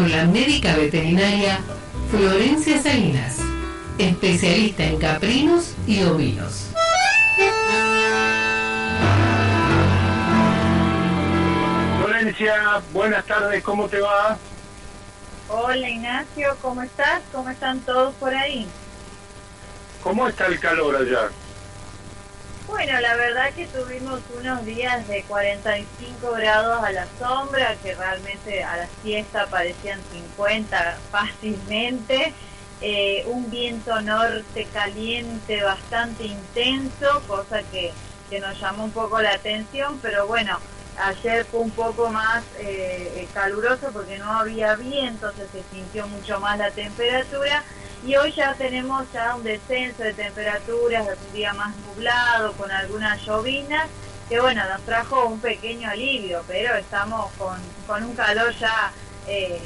con 0.00 0.10
la 0.10 0.24
médica 0.24 0.74
veterinaria 0.76 1.60
Florencia 2.10 2.80
Salinas, 2.80 3.36
especialista 3.98 4.82
en 4.82 4.98
caprinos 4.98 5.74
y 5.86 6.02
ovinos. 6.04 6.70
Florencia, 12.02 12.80
buenas 12.94 13.26
tardes, 13.26 13.62
¿cómo 13.62 13.88
te 13.90 14.00
va? 14.00 14.38
Hola 15.50 15.86
Ignacio, 15.86 16.56
¿cómo 16.62 16.80
estás? 16.80 17.20
¿Cómo 17.30 17.50
están 17.50 17.80
todos 17.80 18.14
por 18.14 18.34
ahí? 18.34 18.66
¿Cómo 20.02 20.28
está 20.28 20.46
el 20.46 20.58
calor 20.60 20.96
allá? 20.96 21.28
Bueno, 22.70 23.00
la 23.00 23.16
verdad 23.16 23.52
que 23.52 23.66
tuvimos 23.66 24.20
unos 24.38 24.64
días 24.64 25.06
de 25.08 25.24
45 25.24 26.32
grados 26.32 26.82
a 26.84 26.92
la 26.92 27.06
sombra, 27.18 27.76
que 27.82 27.94
realmente 27.94 28.62
a 28.62 28.76
la 28.76 28.86
siesta 29.02 29.48
parecían 29.50 30.00
50 30.12 30.96
fácilmente. 31.10 32.32
Eh, 32.80 33.24
un 33.26 33.50
viento 33.50 34.00
norte 34.00 34.66
caliente 34.72 35.62
bastante 35.62 36.24
intenso, 36.24 37.22
cosa 37.26 37.60
que, 37.64 37.92
nos 38.40 38.60
llamó 38.60 38.84
un 38.84 38.92
poco 38.92 39.20
la 39.20 39.34
atención, 39.34 39.98
pero 40.00 40.28
bueno, 40.28 40.56
ayer 40.96 41.44
fue 41.46 41.60
un 41.60 41.72
poco 41.72 42.08
más 42.10 42.44
eh, 42.60 43.26
caluroso 43.34 43.90
porque 43.92 44.16
no 44.18 44.38
había 44.38 44.76
viento, 44.76 45.28
entonces 45.28 45.48
se 45.50 45.76
sintió 45.76 46.06
mucho 46.06 46.38
más 46.38 46.56
la 46.56 46.70
temperatura 46.70 47.64
y 48.06 48.16
hoy 48.16 48.32
ya 48.32 48.54
tenemos 48.54 49.06
ya 49.12 49.34
un 49.34 49.44
descenso 49.44 50.02
de 50.02 50.14
temperaturas, 50.14 51.06
un 51.26 51.32
día 51.34 51.52
más 51.52 51.76
nublado, 51.76 52.52
con 52.54 52.70
algunas 52.70 53.24
llovinas, 53.26 53.88
que 54.28 54.40
bueno, 54.40 54.62
nos 54.68 54.80
trajo 54.82 55.26
un 55.26 55.40
pequeño 55.40 55.90
alivio, 55.90 56.42
pero 56.46 56.74
estamos 56.76 57.30
con, 57.32 58.04
un 58.04 58.14
calor 58.14 58.54
ya 58.58 58.92
eh, 59.26 59.60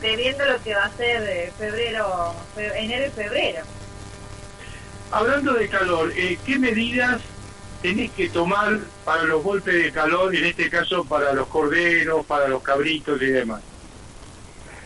previendo 0.00 0.46
lo 0.46 0.62
que 0.62 0.74
va 0.74 0.84
a 0.84 0.96
ser 0.96 1.22
eh, 1.28 1.52
febrero, 1.58 2.34
enero 2.56 3.06
y 3.06 3.10
febrero. 3.10 3.64
Hablando 5.10 5.54
de 5.54 5.68
calor, 5.68 6.12
eh, 6.16 6.38
¿qué 6.46 6.58
medidas 6.58 7.20
tenés 7.82 8.10
que 8.12 8.28
tomar 8.28 8.78
para 9.04 9.24
los 9.24 9.42
golpes 9.42 9.74
de 9.74 9.92
calor, 9.92 10.34
en 10.34 10.44
este 10.44 10.70
caso 10.70 11.04
para 11.04 11.32
los 11.32 11.48
corderos, 11.48 12.24
para 12.24 12.48
los 12.48 12.62
cabritos 12.62 13.20
y 13.20 13.26
demás? 13.26 13.60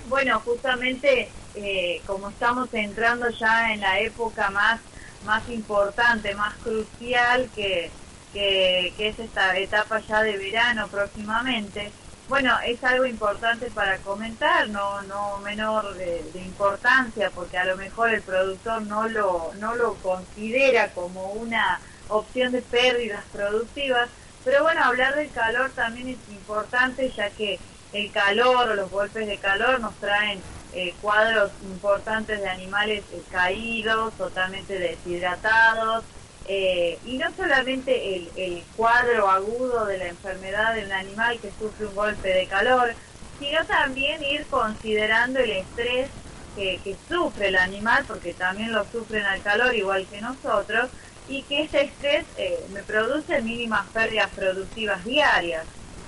Bueno, 0.08 0.40
justamente 0.40 1.30
eh, 1.54 2.00
como 2.06 2.30
estamos 2.30 2.72
entrando 2.72 3.28
ya 3.30 3.72
en 3.72 3.80
la 3.80 4.00
época 4.00 4.50
más, 4.50 4.80
más 5.24 5.48
importante, 5.48 6.34
más 6.34 6.54
crucial 6.56 7.48
que, 7.54 7.90
que, 8.32 8.94
es 8.98 9.18
esta 9.18 9.56
etapa 9.58 10.00
ya 10.00 10.22
de 10.22 10.36
verano 10.36 10.88
próximamente, 10.88 11.92
bueno, 12.28 12.56
es 12.64 12.82
algo 12.84 13.04
importante 13.04 13.70
para 13.70 13.98
comentar, 13.98 14.68
no, 14.70 15.02
no 15.02 15.38
menor 15.38 15.94
de, 15.94 16.24
importancia, 16.34 17.30
porque 17.34 17.58
a 17.58 17.64
lo 17.64 17.76
mejor 17.76 18.10
el 18.10 18.22
productor 18.22 18.82
no 18.82 19.08
lo, 19.08 19.52
no 19.58 19.74
lo 19.74 19.94
considera 19.96 20.88
como 20.92 21.32
una 21.32 21.80
opción 22.08 22.52
de 22.52 22.62
pérdidas 22.62 23.24
productivas, 23.32 24.08
pero 24.44 24.62
bueno, 24.62 24.82
hablar 24.82 25.14
del 25.14 25.30
calor 25.30 25.70
también 25.72 26.08
es 26.08 26.32
importante, 26.32 27.10
ya 27.10 27.28
que 27.30 27.58
el 27.92 28.10
calor 28.10 28.70
o 28.70 28.74
los 28.74 28.90
golpes 28.90 29.26
de 29.26 29.36
calor 29.36 29.80
nos 29.80 29.94
traen 29.96 30.40
eh, 30.74 30.94
cuadros 31.02 31.50
importantes 31.64 32.40
de 32.40 32.48
animales 32.48 33.04
eh, 33.12 33.22
caídos, 33.30 34.14
totalmente 34.14 34.78
deshidratados, 34.78 36.02
eh, 36.48 36.98
y 37.04 37.18
no 37.18 37.30
solamente 37.36 38.16
el, 38.34 38.64
cuadro 38.74 39.28
agudo 39.28 39.84
de 39.84 39.98
la 39.98 40.08
enfermedad 40.08 40.74
de 40.74 40.86
un 40.86 40.92
animal 40.92 41.38
que 41.40 41.52
sufre 41.58 41.86
un 41.86 41.94
golpe 41.94 42.28
de 42.28 42.46
calor, 42.46 42.94
sino 43.38 43.64
también 43.66 44.24
ir 44.24 44.46
considerando 44.46 45.40
el 45.40 45.50
estrés 45.50 46.08
que, 46.56 46.80
que 46.82 46.96
sufre 47.06 47.48
el 47.48 47.56
animal, 47.56 48.04
porque 48.08 48.32
también 48.32 48.72
lo 48.72 48.84
sufren 48.90 49.26
al 49.26 49.42
calor 49.42 49.74
igual 49.74 50.06
que 50.06 50.22
nosotros, 50.22 50.88
y 51.28 51.42
que 51.42 51.64
ese 51.64 51.82
estrés 51.82 52.24
me 52.72 52.82
produce 52.82 53.42
mínimas 53.42 53.86
pérdidas 53.88 54.30
productivas 54.30 55.04
diarias. 55.04 55.64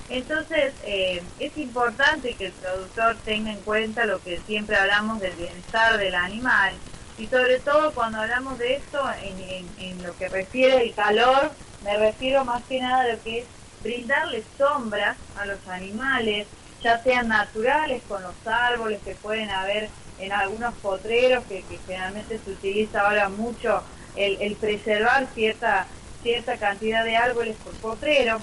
Entonces, 0.09 0.75
eh, 0.85 1.23
es 1.39 1.57
importante 1.57 2.35
que 2.35 2.47
el 2.47 2.53
productor 2.53 3.17
tenga 3.25 3.53
en 3.53 3.61
cuenta 3.61 4.05
lo 4.05 4.21
que 4.23 4.39
siempre 4.47 4.77
hablamos 4.77 5.21
del 5.21 5.33
bienestar 5.33 5.97
del 5.99 6.15
animal. 6.15 6.75
Y 7.17 7.27
sobre 7.27 7.59
todo 7.61 7.93
cuando 7.93 8.21
hablamos 8.21 8.59
de 8.59 8.75
esto 8.75 9.01
en, 9.23 10.03
lo 10.03 10.17
que 10.17 10.29
refiere 10.29 10.81
al 10.81 10.95
calor, 10.95 11.53
me 11.83 11.97
refiero 11.97 12.45
más 12.45 12.63
que 12.65 12.81
nada 12.81 13.03
a 13.03 13.13
lo 13.13 13.23
que 13.23 13.41
es 13.41 13.45
brindarle 13.83 14.43
sombras 14.59 15.17
a 15.39 15.47
los 15.47 15.67
animales, 15.69 16.47
ya 16.83 17.03
sean 17.03 17.29
naturales 17.29 18.03
con 18.09 18.23
los 18.23 18.35
árboles 18.47 19.01
que 19.05 19.15
pueden 19.15 19.49
haber 19.49 19.89
en 20.19 20.33
algunos 20.33 20.75
potreros, 20.75 21.45
que, 21.45 21.65
generalmente 21.87 22.39
se 22.45 22.51
utiliza 22.51 23.01
ahora 23.01 23.29
mucho 23.29 23.83
el, 24.17 24.41
el 24.43 24.57
preservar 24.57 25.27
cierta, 25.35 25.87
cierta 26.23 26.57
cantidad 26.57 27.05
de 27.05 27.17
árboles 27.17 27.57
por 27.65 27.73
potrero 27.75 28.41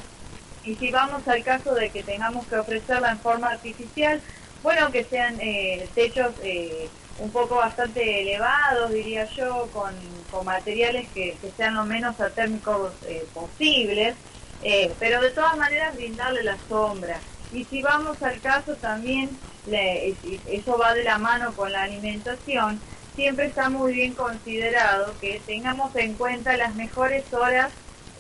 y 0.64 0.76
si 0.76 0.92
vamos 0.92 1.28
al 1.28 1.44
caso 1.44 1.74
de 1.74 1.90
que 1.90 2.04
tengamos 2.04 2.46
que 2.48 2.58
ofrecerla 2.58 3.12
en 3.12 3.20
forma 3.20 3.50
artificial, 3.50 4.22
bueno, 4.64 4.92
que 4.92 5.04
sean 5.04 5.38
eh, 5.42 5.88
techos 5.96 6.34
eh, 6.44 6.88
un 7.20 7.32
poco 7.32 7.56
bastante 7.56 8.22
elevados, 8.22 8.92
diría 8.92 9.26
yo, 9.36 9.68
con, 9.74 9.94
materiales 10.46 11.08
que, 11.14 11.36
sean 11.58 11.76
lo 11.76 11.86
menos 11.86 12.20
atérmicos 12.20 12.94
eh, 13.06 13.26
posibles, 13.34 14.16
pero 15.00 15.22
de 15.22 15.32
todas 15.32 15.58
maneras 15.58 15.96
brindarle 15.96 16.44
la 16.44 16.58
sombra. 16.70 17.20
Y 17.52 17.66
si 17.66 17.82
vamos 17.82 18.22
al 18.24 18.40
caso 18.40 18.76
también, 18.76 19.30
eso 19.68 20.78
va 20.78 20.94
de 20.94 21.04
la 21.04 21.18
mano 21.18 21.52
con 21.54 21.72
la 21.72 21.84
alimentación, 21.84 22.80
siempre 23.16 23.48
está 23.48 23.70
muy 23.70 23.94
bien 23.94 24.14
considerado 24.14 25.14
que 25.20 25.42
tengamos 25.46 25.96
en 25.96 26.14
cuenta 26.14 26.56
las 26.58 26.76
mejores 26.76 27.32
horas 27.34 27.72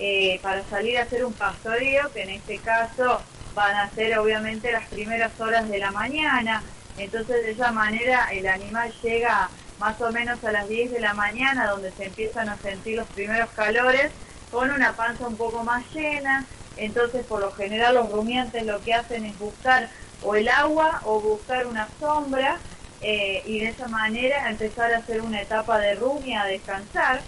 eh, 0.03 0.39
para 0.41 0.63
salir 0.63 0.97
a 0.97 1.03
hacer 1.03 1.23
un 1.23 1.33
pastoreo, 1.33 2.11
que 2.11 2.23
en 2.23 2.31
este 2.31 2.57
caso 2.57 3.21
van 3.53 3.75
a 3.75 3.87
ser 3.91 4.17
obviamente 4.17 4.71
las 4.71 4.87
primeras 4.87 5.39
horas 5.39 5.69
de 5.69 5.77
la 5.77 5.91
mañana. 5.91 6.63
Entonces 6.97 7.45
de 7.45 7.51
esa 7.51 7.71
manera 7.71 8.27
el 8.31 8.47
animal 8.47 8.91
llega 9.03 9.47
más 9.77 10.01
o 10.01 10.11
menos 10.11 10.43
a 10.43 10.51
las 10.51 10.67
10 10.67 10.89
de 10.89 11.01
la 11.01 11.13
mañana, 11.13 11.67
donde 11.67 11.91
se 11.91 12.05
empiezan 12.05 12.49
a 12.49 12.57
sentir 12.57 12.97
los 12.97 13.07
primeros 13.09 13.51
calores, 13.51 14.11
con 14.49 14.71
una 14.71 14.93
panza 14.93 15.27
un 15.27 15.37
poco 15.37 15.63
más 15.63 15.83
llena. 15.93 16.47
Entonces 16.77 17.23
por 17.23 17.39
lo 17.39 17.51
general 17.51 17.93
los 17.93 18.11
rumiantes 18.11 18.65
lo 18.65 18.81
que 18.81 18.95
hacen 18.95 19.23
es 19.23 19.37
buscar 19.37 19.87
o 20.23 20.33
el 20.33 20.49
agua 20.49 21.01
o 21.05 21.21
buscar 21.21 21.67
una 21.67 21.87
sombra 21.99 22.57
eh, 23.01 23.43
y 23.45 23.59
de 23.59 23.67
esa 23.67 23.87
manera 23.87 24.49
empezar 24.49 24.91
a 24.95 24.97
hacer 24.97 25.21
una 25.21 25.41
etapa 25.43 25.77
de 25.77 25.93
rumia, 25.93 26.41
a 26.41 26.47
descansar 26.47 27.21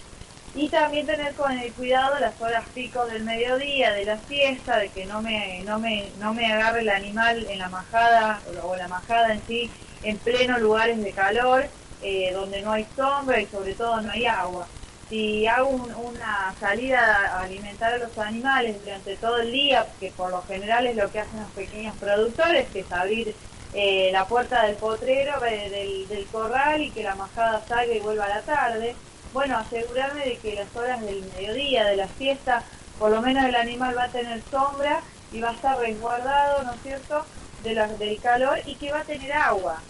y 0.55 0.69
también 0.69 1.07
tener 1.07 1.33
con 1.33 1.51
el 1.51 1.71
cuidado 1.73 2.19
las 2.19 2.39
horas 2.39 2.63
picos 2.73 3.11
del 3.11 3.23
mediodía, 3.23 3.91
de 3.91 4.05
la 4.05 4.19
siesta, 4.19 4.77
de 4.77 4.89
que 4.89 5.05
no 5.05 5.21
me, 5.21 5.63
no 5.65 5.79
me, 5.79 6.09
no 6.19 6.33
me 6.33 6.51
agarre 6.51 6.81
el 6.81 6.89
animal 6.89 7.45
en 7.49 7.59
la 7.59 7.69
majada 7.69 8.39
o 8.61 8.75
la 8.75 8.87
majada 8.87 9.33
en 9.33 9.41
sí 9.47 9.69
en 10.03 10.17
pleno 10.17 10.59
lugares 10.59 11.01
de 11.01 11.11
calor, 11.11 11.65
eh, 12.03 12.31
donde 12.33 12.61
no 12.61 12.71
hay 12.71 12.85
sombra 12.95 13.39
y 13.41 13.47
sobre 13.47 13.73
todo 13.73 14.01
no 14.01 14.11
hay 14.11 14.25
agua. 14.25 14.67
Si 15.09 15.47
hago 15.47 15.69
una 15.69 16.53
salida 16.59 16.99
a 16.99 17.41
alimentar 17.41 17.93
a 17.93 17.97
los 17.97 18.17
animales 18.17 18.83
durante 18.83 19.15
todo 19.17 19.39
el 19.39 19.51
día, 19.51 19.87
que 19.99 20.11
por 20.11 20.29
lo 20.29 20.41
general 20.43 20.87
es 20.87 20.95
lo 20.95 21.11
que 21.11 21.19
hacen 21.19 21.39
los 21.39 21.51
pequeños 21.51 21.95
productores, 21.97 22.67
que 22.69 22.81
es 22.81 22.91
abrir 22.91 23.33
eh, 23.73 24.09
la 24.11 24.25
puerta 24.27 24.65
del 24.65 24.75
potrero, 24.75 25.43
eh, 25.45 26.05
del 26.09 26.25
corral 26.27 26.81
y 26.81 26.91
que 26.91 27.03
la 27.03 27.15
majada 27.15 27.63
salga 27.67 27.93
y 27.93 27.99
vuelva 27.99 28.25
a 28.25 28.29
la 28.29 28.41
tarde, 28.41 28.95
bueno, 29.33 29.57
asegurarme 29.57 30.25
de 30.25 30.37
que 30.37 30.55
las 30.55 30.73
horas 30.75 31.01
del 31.01 31.23
mediodía, 31.35 31.85
de 31.85 31.97
la 31.97 32.07
fiesta, 32.07 32.63
por 32.99 33.11
lo 33.11 33.21
menos 33.21 33.43
el 33.45 33.55
animal 33.55 33.97
va 33.97 34.03
a 34.03 34.09
tener 34.09 34.41
sombra 34.49 35.01
y 35.31 35.41
va 35.41 35.49
a 35.49 35.53
estar 35.53 35.77
resguardado, 35.79 36.63
¿no 36.63 36.73
es 36.73 36.81
cierto?, 36.83 37.25
de 37.63 37.75
del 37.97 38.21
calor 38.21 38.59
y 38.65 38.75
que 38.75 38.91
va 38.91 38.99
a 38.99 39.03
tener 39.03 39.31
agua. 39.33 39.81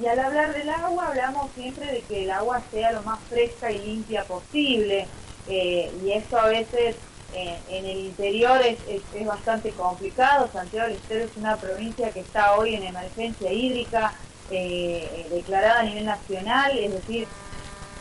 Y 0.00 0.06
al 0.06 0.18
hablar 0.18 0.54
del 0.54 0.68
agua 0.68 1.08
hablamos 1.08 1.50
siempre 1.54 1.86
de 1.86 2.00
que 2.02 2.24
el 2.24 2.30
agua 2.30 2.62
sea 2.70 2.92
lo 2.92 3.02
más 3.02 3.18
fresca 3.28 3.70
y 3.70 3.78
limpia 3.78 4.24
posible. 4.24 5.06
Eh, 5.48 5.92
y 6.04 6.12
eso 6.12 6.38
a 6.38 6.46
veces 6.46 6.96
eh, 7.34 7.58
en 7.68 7.84
el 7.84 7.98
interior 7.98 8.60
es, 8.60 8.78
es, 8.88 9.26
bastante 9.26 9.70
complicado. 9.70 10.48
Santiago 10.52 10.88
del 10.88 10.96
Estero 10.96 11.24
es 11.24 11.36
una 11.36 11.56
provincia 11.56 12.10
que 12.10 12.20
está 12.20 12.54
hoy 12.54 12.74
en 12.74 12.84
emergencia 12.84 13.52
hídrica 13.52 14.12
eh, 14.50 15.26
declarada 15.30 15.80
a 15.80 15.84
nivel 15.84 16.04
nacional, 16.04 16.78
es 16.78 16.92
decir, 16.92 17.26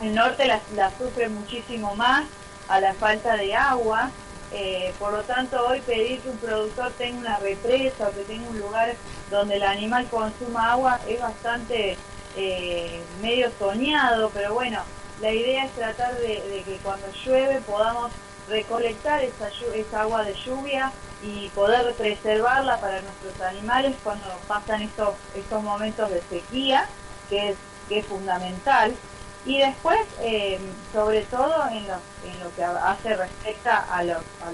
el 0.02 0.16
norte 0.16 0.46
la, 0.48 0.92
sufre 0.98 1.30
muchísimo 1.30 1.96
más 1.96 2.26
a 2.68 2.80
la 2.80 2.94
falta 2.94 3.38
de 3.38 3.56
agua, 3.56 4.10
eh, 4.52 4.94
por 5.00 5.14
lo 5.14 5.22
tanto 5.24 5.66
hoy 5.68 5.80
pedir 5.82 6.20
que 6.22 6.30
un 6.30 6.38
productor 6.38 6.92
tenga 6.94 7.20
una 7.20 7.38
represa 7.38 8.10
o 8.10 8.12
que 8.12 8.24
tenga 8.24 8.50
un 8.50 8.60
lugar 8.60 8.96
donde 9.30 9.56
el 9.56 9.64
animal 9.64 10.08
consuma 10.10 10.74
agua 10.74 11.00
es 11.08 11.22
bastante 11.22 11.98
eh, 12.36 13.02
medio 13.22 13.52
soñado, 13.60 14.30
pero 14.34 14.54
bueno, 14.54 14.82
la 15.22 15.32
idea 15.32 15.66
es 15.66 15.72
tratar 15.74 16.16
de, 16.18 16.64
que 16.66 16.80
cuando 16.84 17.08
llueve 17.24 17.62
podamos 17.62 18.12
recolectar 18.50 19.24
esa, 19.24 19.50
esa 19.76 20.02
agua 20.02 20.24
de 20.24 20.34
lluvia 20.34 20.92
y 21.24 21.50
poder 21.50 21.94
preservarla 21.94 22.80
para 22.80 23.02
nuestros 23.02 23.40
animales 23.42 23.96
cuando 24.04 24.26
pasan 24.48 24.82
estos, 24.82 25.14
estos 25.36 25.62
momentos 25.62 26.10
de 26.10 26.22
sequía, 26.30 26.88
que 27.30 27.50
es, 27.50 27.58
que 27.88 28.00
es 28.00 28.06
fundamental. 28.06 28.96
Y 29.46 29.58
después, 29.58 30.00
eh, 30.22 30.60
sobre 30.94 31.22
todo 31.24 31.68
en 31.72 31.88
lo, 31.88 32.56
que 32.56 32.64
hace 32.64 33.16
respecto 33.16 33.70
a 33.70 34.04
los, 34.04 34.18
a 34.18 34.52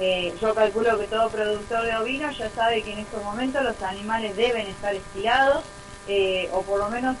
eh, 0.00 0.34
yo 0.40 0.54
calculo 0.54 0.98
que 0.98 1.06
todo 1.06 1.28
productor 1.28 1.84
de 1.84 1.96
ovinos 1.96 2.38
ya 2.38 2.48
sabe 2.50 2.82
que 2.82 2.92
en 2.92 3.00
estos 3.00 3.22
momentos 3.22 3.62
los 3.64 3.82
animales 3.82 4.36
deben 4.36 4.68
estar 4.68 4.94
estilados 4.94 5.64
eh, 6.06 6.48
o 6.52 6.62
por 6.62 6.78
lo 6.78 6.88
menos 6.88 7.16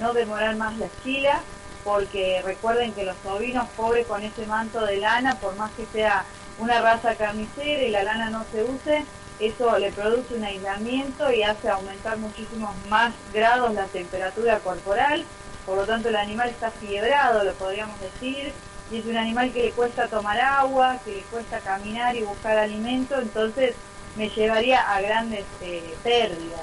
no 0.00 0.12
demorar 0.12 0.56
más 0.56 0.76
la 0.78 0.86
esquila, 0.86 1.40
porque 1.84 2.42
recuerden 2.44 2.92
que 2.94 3.04
los 3.04 3.16
ovinos 3.24 3.68
pobres 3.76 4.06
con 4.06 4.22
ese 4.22 4.46
manto 4.46 4.84
de 4.84 4.96
lana, 4.96 5.36
por 5.36 5.54
más 5.56 5.70
que 5.72 5.86
sea 5.86 6.24
una 6.58 6.80
raza 6.80 7.14
carnicera 7.14 7.82
y 7.82 7.90
la 7.90 8.02
lana 8.02 8.30
no 8.30 8.44
se 8.50 8.64
use, 8.64 9.04
eso 9.38 9.78
le 9.78 9.92
produce 9.92 10.34
un 10.34 10.44
aislamiento 10.44 11.30
y 11.30 11.42
hace 11.42 11.68
aumentar 11.68 12.16
muchísimos 12.18 12.74
más 12.88 13.12
grados 13.32 13.74
la 13.74 13.86
temperatura 13.86 14.58
corporal, 14.60 15.24
por 15.64 15.76
lo 15.76 15.84
tanto 15.84 16.08
el 16.08 16.16
animal 16.16 16.48
está 16.48 16.70
fiebrado, 16.70 17.44
lo 17.44 17.52
podríamos 17.54 17.98
decir, 18.00 18.52
y 18.90 18.98
es 18.98 19.06
un 19.06 19.16
animal 19.16 19.52
que 19.52 19.62
le 19.64 19.70
cuesta 19.70 20.08
tomar 20.08 20.38
agua, 20.40 20.98
que 21.04 21.16
le 21.16 21.22
cuesta 21.22 21.60
caminar 21.60 22.14
y 22.16 22.22
buscar 22.22 22.58
alimento, 22.58 23.18
entonces 23.18 23.74
me 24.16 24.28
llevaría 24.28 24.80
a 24.80 25.00
grandes 25.00 25.44
eh, 25.62 25.94
pérdidas. 26.02 26.60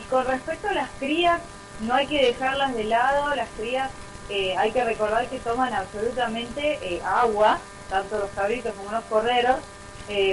Y 0.00 0.08
con 0.08 0.24
respecto 0.26 0.68
a 0.68 0.72
las 0.72 0.90
crías, 0.98 1.40
no 1.80 1.94
hay 1.94 2.06
que 2.06 2.24
dejarlas 2.24 2.74
de 2.74 2.84
lado, 2.84 3.34
las 3.34 3.48
crías 3.58 3.90
eh, 4.30 4.56
hay 4.56 4.72
que 4.72 4.84
recordar 4.84 5.28
que 5.28 5.38
toman 5.40 5.74
absolutamente 5.74 6.78
eh, 6.82 7.02
agua, 7.04 7.58
tanto 7.90 8.18
los 8.18 8.30
cabritos 8.30 8.74
como 8.74 8.92
los 8.92 9.04
corderos, 9.04 9.56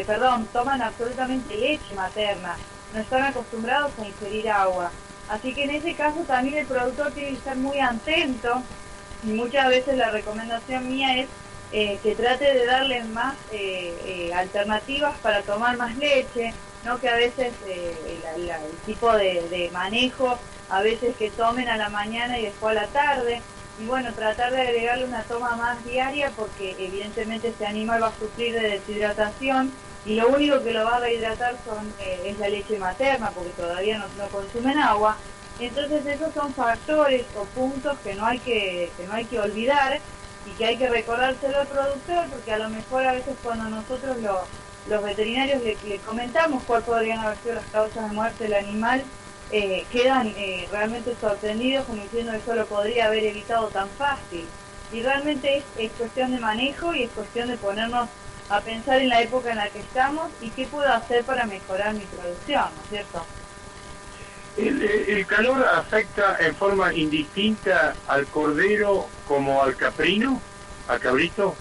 perdón, 0.08 0.48
toman 0.54 0.81
absolutamente 0.81 1.54
leche 1.58 1.94
materna, 1.96 2.56
no 2.94 3.01
están 3.01 3.24
acostumbrados 3.24 3.92
a 4.00 4.08
ingerir 4.08 4.50
agua. 4.50 4.90
Así 5.30 5.54
que 5.54 5.63
en 5.63 5.72
ese 5.72 5.94
caso 5.95 6.19
también 6.22 6.60
el 6.60 6.68
productor 6.68 7.12
tiene 7.12 7.30
que 7.30 7.38
estar 7.38 7.57
muy 7.57 7.80
atento 7.80 8.62
y 9.24 9.27
muchas 9.27 9.68
veces 9.69 9.98
la 9.98 10.12
recomendación 10.12 10.88
mía 10.88 11.18
es 11.18 11.27
eh, 11.72 12.00
que 12.04 12.16
trate 12.16 12.45
de 12.45 12.66
darle 12.66 13.04
más 13.06 13.36
eh, 13.51 14.31
alternativas 14.36 15.18
para 15.19 15.42
tomar 15.42 15.77
más 15.77 15.98
leche, 15.98 16.54
no 16.86 17.00
que 17.00 17.10
a 17.10 17.16
veces 17.16 17.54
el, 17.68 18.51
tipo 18.86 19.12
de, 19.13 19.48
de 19.50 19.69
manejo, 19.72 20.38
a 20.69 20.81
veces 20.81 21.16
que 21.16 21.31
tomen 21.31 21.68
a 21.68 21.77
la 21.77 21.89
mañana 21.89 22.38
y 22.38 22.44
después 22.44 22.77
a 22.77 22.81
la 22.81 22.88
tarde, 22.88 23.42
y 23.80 23.86
bueno, 23.86 24.13
tratar 24.13 24.54
de 24.54 24.62
agregarle 24.62 25.06
una 25.06 25.24
toma 25.24 25.56
más 25.56 25.83
diaria 25.83 26.31
porque 26.36 26.75
evidentemente 26.80 27.50
este 27.50 27.66
animal 27.66 28.01
va 28.04 28.07
a 28.07 28.19
sufrir 28.19 28.54
de 28.54 28.69
deshidratación 28.69 29.72
y 30.06 30.16
lo 30.16 30.28
único 30.30 30.62
que 30.63 30.72
lo 30.72 30.86
va 30.86 30.98
a 30.98 31.00
rehidratar 31.00 31.56
son, 31.66 31.92
eh, 32.00 32.22
es 32.25 32.38
la 32.38 32.50
leche 32.50 32.78
materna 32.78 33.31
porque 33.31 33.50
todavía 33.52 33.98
no, 33.98 34.28
consumen 34.28 34.78
agua. 34.78 35.18
Entonces 35.60 36.06
esos 36.06 36.34
son 36.34 36.54
factores 36.54 37.25
o 37.36 37.44
puntos 37.46 37.98
que 38.04 38.13
no 38.13 38.25
hay 38.25 38.40
que, 38.40 38.92
que 38.98 39.07
no 39.07 39.13
hay 39.13 39.25
que 39.25 39.40
olvidar 39.40 40.00
y 40.46 40.52
que 40.52 40.66
hay 40.66 40.78
que 40.78 40.90
recordárselo 40.90 41.60
al 41.60 41.68
productor 41.68 42.28
porque 42.30 42.54
a 42.54 42.60
lo 42.60 42.69
mejor 42.69 43.06
a 43.06 43.13
veces 43.13 43.36
cuando 43.42 43.69
nosotros 43.69 44.18
los 44.88 45.04
veterinarios 45.04 45.63
le, 45.63 45.98
comentamos 46.00 46.62
cuál 46.63 46.84
podrían 46.84 47.19
haber 47.19 47.38
sido 47.40 47.56
las 47.56 47.66
causas 47.66 48.10
de 48.10 48.16
muerte 48.16 48.44
del 48.44 48.54
animal, 48.54 49.04
eh, 49.51 49.86
quedan 49.92 50.28
eh, 50.38 50.68
realmente 50.72 51.16
sorprendidos 51.19 51.86
como 51.86 52.01
diciendo 52.04 52.34
eso 52.34 52.54
lo 52.54 52.66
podría 52.66 53.06
haber 53.06 53.24
evitado 53.24 53.68
tan 53.69 53.90
fácil. 53.90 54.46
Y 54.92 55.01
realmente 55.01 55.63
es, 55.78 55.92
cuestión 55.94 56.31
de 56.31 56.40
manejo 56.40 56.94
y 56.94 57.04
es 57.04 57.12
cuestión 57.12 57.48
de 57.48 57.58
ponernos 57.58 58.08
a 58.50 58.62
pensar 58.62 59.02
en 59.02 59.10
la 59.10 59.22
época 59.22 59.52
en 59.52 59.58
la 59.58 59.70
que 59.70 59.80
estamos 59.80 60.30
y 60.42 60.50
qué 60.52 60.66
puedo 60.68 60.88
hacer 60.92 61.24
para 61.24 61.46
mejorar 61.46 61.94
mi 61.94 62.06
producción, 62.06 62.66
¿no 62.76 62.84
es 62.84 62.90
cierto? 62.90 63.26
¿El, 64.58 65.26
calor 65.28 65.66
afecta 65.66 66.38
en 66.40 66.56
forma 66.56 66.94
indistinta 66.94 67.94
al 68.08 68.26
cordero 68.28 69.08
como 69.28 69.62
al 69.62 69.76
caprino, 69.76 70.40
al 70.88 71.00
cabrito? 71.00 71.56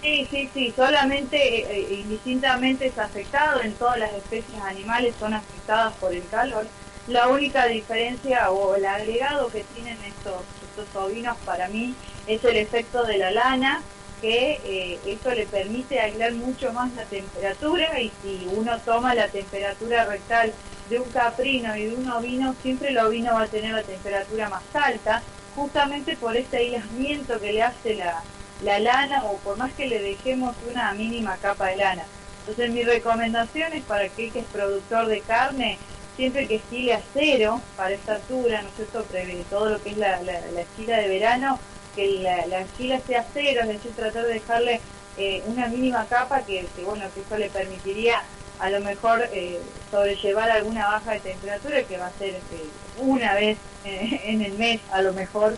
Sí, 0.00 0.28
sí, 0.30 0.50
sí, 0.54 0.72
solamente, 0.76 1.36
eh, 1.36 1.66
eh, 1.70 1.94
indistintamente 2.00 2.86
es 2.86 2.98
afectado, 2.98 3.62
en 3.62 3.72
todas 3.72 3.98
las 3.98 4.12
especies 4.12 4.60
animales 4.62 5.14
son 5.18 5.34
afectadas 5.34 5.94
por 5.94 6.14
el 6.14 6.22
calor. 6.28 6.66
La 7.08 7.28
única 7.28 7.66
diferencia 7.66 8.50
o 8.50 8.76
el 8.76 8.86
agregado 8.86 9.48
que 9.48 9.64
tienen 9.74 9.98
estos, 10.04 10.42
estos 10.68 11.02
ovinos 11.02 11.36
para 11.44 11.68
mí 11.68 11.94
es 12.26 12.44
el 12.44 12.56
efecto 12.56 13.04
de 13.04 13.18
la 13.18 13.30
lana, 13.30 13.82
que 14.20 14.60
eh, 14.64 14.98
esto 15.06 15.30
le 15.32 15.46
permite 15.46 16.00
aislar 16.00 16.32
mucho 16.32 16.72
más 16.72 16.92
la 16.94 17.04
temperatura 17.04 18.00
y 18.00 18.10
si 18.22 18.48
uno 18.54 18.78
toma 18.80 19.14
la 19.14 19.28
temperatura 19.28 20.04
rectal 20.04 20.52
de 20.88 20.98
un 20.98 21.10
caprino 21.10 21.76
y 21.76 21.86
de 21.86 21.94
un 21.94 22.10
ovino, 22.10 22.54
siempre 22.62 22.90
el 22.90 22.98
ovino 22.98 23.34
va 23.34 23.42
a 23.42 23.48
tener 23.48 23.72
la 23.72 23.82
temperatura 23.82 24.48
más 24.48 24.62
alta, 24.72 25.22
justamente 25.54 26.16
por 26.16 26.36
este 26.36 26.58
aislamiento 26.58 27.40
que 27.40 27.52
le 27.52 27.62
hace 27.62 27.94
la, 27.94 28.22
la 28.62 28.78
lana 28.78 29.24
o 29.24 29.36
por 29.38 29.56
más 29.56 29.72
que 29.72 29.86
le 29.86 30.00
dejemos 30.00 30.54
una 30.70 30.92
mínima 30.94 31.36
capa 31.36 31.68
de 31.68 31.76
lana. 31.76 32.04
Entonces 32.40 32.70
mi 32.70 32.82
recomendación 32.82 33.72
es 33.72 33.84
para 33.84 34.04
aquel 34.04 34.30
que 34.32 34.40
es 34.40 34.46
productor 34.46 35.06
de 35.06 35.20
carne, 35.20 35.78
siempre 36.16 36.46
que 36.46 36.56
estile 36.56 36.94
a 36.94 37.00
cero 37.12 37.60
para 37.76 37.92
esta 37.92 38.16
altura, 38.16 38.62
¿no 38.62 38.68
es 38.68 38.74
cierto? 38.74 39.04
Todo 39.50 39.70
lo 39.70 39.82
que 39.82 39.90
es 39.90 39.96
la, 39.96 40.20
la, 40.22 40.60
esquila 40.60 40.98
de 40.98 41.08
verano, 41.08 41.58
que 41.94 42.18
la, 42.20 42.46
la 42.46 42.60
esquila 42.60 43.00
sea 43.00 43.24
cero, 43.32 43.60
es 43.62 43.68
decir, 43.68 43.92
tratar 43.92 44.24
de 44.26 44.34
dejarle 44.34 44.80
eh, 45.16 45.42
una 45.46 45.68
mínima 45.68 46.06
capa 46.06 46.42
que, 46.42 46.66
bueno, 46.84 47.04
que 47.14 47.20
eso 47.20 47.38
le 47.38 47.48
permitiría 47.50 48.22
a 48.60 48.70
lo 48.70 48.80
mejor 48.80 49.28
eh, 49.32 49.60
sobrellevar 49.90 50.50
alguna 50.50 50.86
baja 50.86 51.12
de 51.12 51.20
temperatura 51.20 51.82
que 51.82 51.98
va 51.98 52.06
a 52.06 52.12
ser 52.12 52.34
este, 52.34 52.64
una 52.98 53.34
vez 53.34 53.58
eh, 53.84 54.20
en 54.24 54.42
el 54.42 54.52
mes 54.54 54.80
a 54.92 55.02
lo 55.02 55.12
mejor 55.12 55.56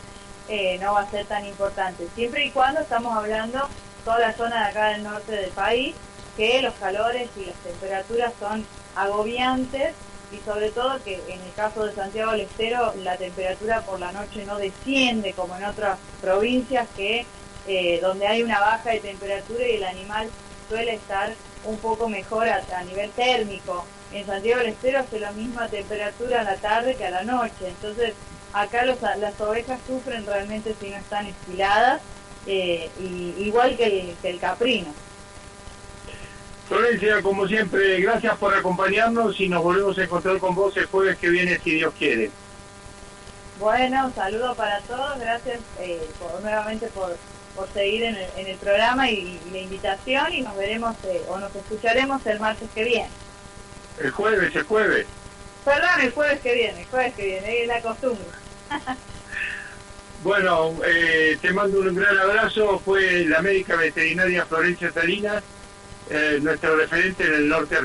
eh, 0.49 0.79
no 0.81 0.95
va 0.95 1.03
a 1.03 1.11
ser 1.11 1.27
tan 1.27 1.45
importante. 1.45 2.07
Siempre 2.15 2.47
y 2.47 2.51
cuando 2.51 2.81
estamos 2.81 3.17
hablando 3.17 3.69
toda 4.05 4.19
la 4.21 4.33
zona 4.33 4.65
de 4.65 4.71
acá 4.71 4.89
del 4.91 5.03
norte 5.03 5.33
del 5.33 5.51
país, 5.51 5.95
que 6.37 6.63
los 6.63 6.75
calores 6.75 7.29
y 7.37 7.47
las 7.47 7.57
temperaturas 7.57 8.33
son 8.39 8.65
agobiantes 8.95 9.95
y 10.33 10.39
sobre 10.45 10.71
todo 10.71 11.03
que 11.05 11.15
en 11.29 11.41
el 11.41 11.53
caso 11.55 11.85
de 11.85 11.95
Santiago 11.95 12.33
del 12.33 12.43
Estero 12.43 12.95
la 13.03 13.17
temperatura 13.17 13.83
por 13.83 14.01
la 14.01 14.13
noche 14.13 14.45
no 14.45 14.59
desciende 14.59 15.33
como 15.33 15.57
en 15.57 15.65
otras 15.65 15.99
provincias 16.21 16.89
que 16.97 17.27
eh, 17.69 17.99
donde 18.01 18.27
hay 18.27 18.43
una 18.43 18.61
baja 18.61 18.91
de 18.91 19.01
temperatura 19.01 19.67
y 19.67 19.77
el 19.77 19.85
animal 19.85 20.29
suele 20.69 20.95
estar 20.95 21.35
un 21.65 21.77
poco 21.79 22.09
mejor 22.09 22.49
a, 22.49 22.63
a 22.77 22.85
nivel 22.85 23.11
térmico. 23.11 23.85
En 24.13 24.25
Santiago 24.25 24.61
del 24.61 24.71
Estero 24.71 25.01
hace 25.01 25.19
la 25.19 25.33
misma 25.33 25.69
temperatura 25.69 26.41
a 26.41 26.45
la 26.45 26.57
tarde 26.57 26.95
que 26.95 27.07
a 27.07 27.11
la 27.11 27.25
noche, 27.25 27.69
entonces 27.69 28.15
acá 28.53 28.85
las 28.85 29.41
ovejas 29.41 29.79
sufren 29.87 30.25
realmente 30.25 30.75
si 30.81 30.89
no 30.89 30.97
están 30.97 31.27
estiladas, 31.27 32.01
eh, 32.47 32.91
igual 33.39 33.77
que 33.77 34.15
el, 34.23 34.39
caprino. 34.39 34.95
Florencia, 36.69 37.23
como 37.23 37.47
siempre, 37.47 38.01
gracias 38.01 38.37
por 38.39 38.53
acompañarnos 38.53 39.41
y 39.41 39.49
nos 39.49 39.63
volvemos 39.63 39.97
a 39.99 40.05
encontrar 40.05 40.39
con 40.39 40.55
vos 40.55 40.77
el 40.77 40.87
jueves 40.87 41.17
que 41.17 41.29
viene, 41.29 41.59
si 41.63 41.75
Dios 41.75 41.95
quiere. 41.97 42.31
Bueno, 43.61 44.07
un 44.07 44.15
saludo 44.15 44.55
para 44.55 44.81
todos, 44.81 45.19
gracias 45.19 45.61
eh, 45.81 46.01
nuevamente 46.43 46.89
por, 46.89 47.17
seguir 47.73 48.03
en 48.03 48.17
el, 48.47 48.57
programa 48.57 49.11
y, 49.11 49.41
la 49.51 49.59
invitación 49.59 50.33
y 50.33 50.43
nos 50.43 50.57
veremos 50.57 50.95
eh, 51.05 51.23
o 51.29 51.39
nos 51.39 51.55
escucharemos 51.55 52.27
el 52.27 52.41
martes 52.41 52.69
que 52.75 52.85
viene. 52.85 53.11
El 53.99 54.11
jueves, 54.11 54.55
el 54.55 54.65
jueves. 54.65 55.07
Perdón, 55.65 56.01
el 56.03 56.13
jueves 56.13 56.41
que 56.41 56.55
viene, 56.55 56.81
el 56.83 56.87
jueves 56.87 57.15
que 57.15 57.25
viene, 57.25 57.63
es 57.63 57.69
la 57.69 57.81
costumbre. 57.81 58.27
bueno, 60.23 60.75
eh, 60.87 61.39
te 61.41 61.53
mando 61.53 61.81
un 61.81 61.95
gran 61.95 62.19
abrazo. 62.19 62.79
Fue 62.85 63.25
la 63.25 63.41
médica 63.41 63.77
veterinaria 63.77 64.45
Florencia 64.45 64.93
Salinas, 64.93 65.43
eh, 66.11 66.39
nuestro 66.43 66.77
referente 66.77 67.25
en 67.25 67.35
el 67.35 67.49
norte 67.49 67.77
argentino. 67.77 67.85